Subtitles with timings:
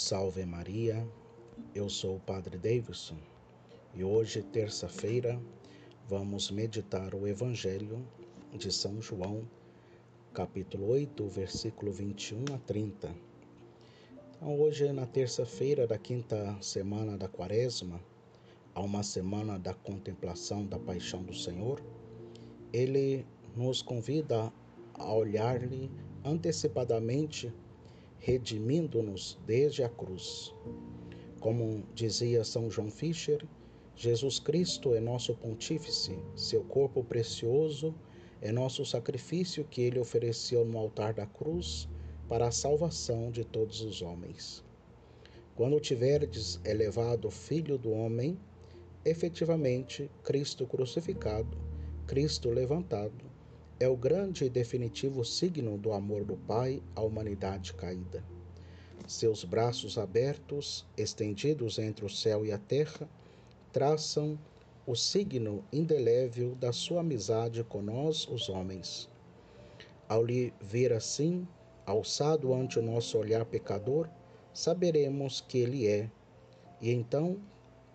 [0.00, 1.04] Salve Maria,
[1.74, 3.18] eu sou o Padre Davidson
[3.92, 5.42] e hoje, terça-feira,
[6.08, 8.06] vamos meditar o Evangelho
[8.56, 9.42] de São João,
[10.32, 13.12] capítulo 8, versículo 21 a 30.
[14.36, 18.00] Então, hoje, na terça-feira da quinta semana da Quaresma,
[18.76, 21.82] a uma semana da contemplação da paixão do Senhor,
[22.72, 23.26] ele
[23.56, 24.52] nos convida
[24.94, 25.90] a olhar-lhe
[26.24, 27.52] antecipadamente
[28.18, 30.54] redimindo-nos desde a cruz.
[31.40, 33.46] Como dizia São João Fischer,
[33.94, 37.94] Jesus Cristo é nosso pontífice, seu corpo precioso
[38.40, 41.88] é nosso sacrifício que ele ofereceu no altar da cruz
[42.28, 44.64] para a salvação de todos os homens.
[45.56, 48.38] Quando tiverdes elevado o Filho do Homem,
[49.04, 51.58] efetivamente Cristo crucificado,
[52.06, 53.27] Cristo levantado,
[53.80, 58.24] é o grande e definitivo signo do amor do Pai à humanidade caída.
[59.06, 63.08] Seus braços abertos, estendidos entre o céu e a terra,
[63.72, 64.36] traçam
[64.84, 69.08] o signo indelével da sua amizade com nós, os homens.
[70.08, 71.46] Ao lhe ver assim,
[71.86, 74.08] alçado ante o nosso olhar pecador,
[74.52, 76.10] saberemos que ele é,
[76.80, 77.38] e então,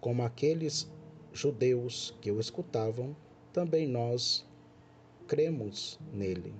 [0.00, 0.88] como aqueles
[1.32, 3.16] judeus que o escutavam,
[3.52, 4.46] também nós
[5.32, 6.54] cremos nele.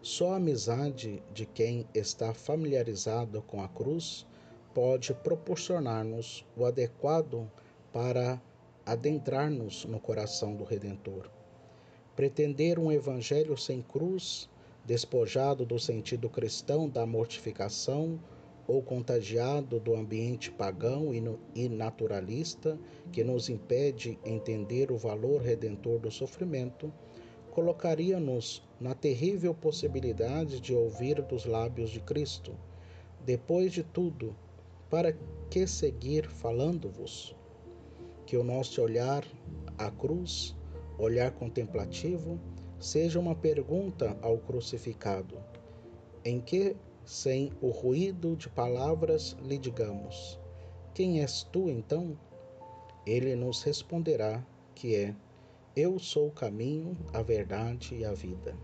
[0.00, 4.24] Só a amizade de quem está familiarizado com a cruz
[4.72, 7.50] pode proporcionar-nos o adequado
[7.92, 8.40] para
[8.86, 11.28] adentrar-nos no coração do Redentor.
[12.14, 14.48] Pretender um evangelho sem cruz,
[14.84, 18.20] despojado do sentido cristão da mortificação
[18.68, 21.10] ou contagiado do ambiente pagão
[21.56, 22.78] e naturalista
[23.10, 26.92] que nos impede entender o valor redentor do sofrimento,
[27.58, 32.52] colocaria-nos na terrível possibilidade de ouvir dos lábios de Cristo:
[33.26, 34.32] Depois de tudo,
[34.88, 35.12] para
[35.50, 37.34] que seguir falando-vos?
[38.24, 39.24] Que o nosso olhar
[39.76, 40.54] à cruz,
[41.00, 42.38] olhar contemplativo,
[42.78, 45.36] seja uma pergunta ao crucificado,
[46.24, 50.38] em que, sem o ruído de palavras, lhe digamos:
[50.94, 52.16] Quem és tu então?
[53.04, 54.46] Ele nos responderá
[54.76, 55.12] que é
[55.78, 58.56] eu sou o caminho, a verdade e a vida.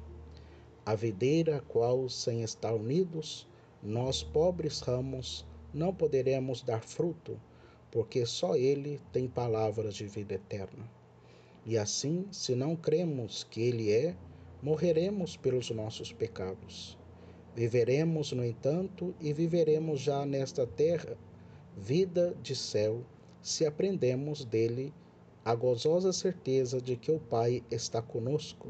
[0.84, 3.46] A videira a qual, sem estar unidos,
[3.80, 7.40] nós, pobres ramos, não poderemos dar fruto,
[7.88, 10.90] porque só Ele tem palavras de vida eterna.
[11.64, 14.16] E assim, se não cremos que Ele é,
[14.60, 16.98] morreremos pelos nossos pecados.
[17.54, 21.16] Viveremos, no entanto, e viveremos já nesta terra
[21.76, 23.04] vida de céu,
[23.40, 24.92] se aprendemos dele
[25.44, 28.68] a gozosa certeza de que o Pai está conosco,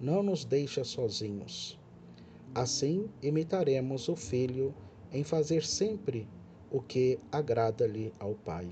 [0.00, 1.78] não nos deixa sozinhos.
[2.54, 4.72] Assim, imitaremos o Filho
[5.10, 6.28] em fazer sempre
[6.70, 8.68] o que agrada-lhe ao Pai.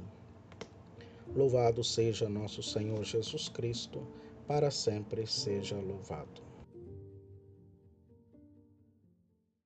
[1.35, 4.01] Louvado seja nosso Senhor Jesus Cristo,
[4.47, 6.50] para sempre seja louvado.